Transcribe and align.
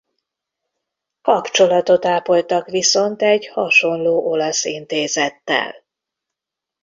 Kapcsolatot 1.21 2.05
ápoltak 2.05 2.67
viszont 2.69 3.21
egy 3.21 3.47
hasonló 3.47 4.25
olasz 4.29 4.63
intézettel. 4.65 5.75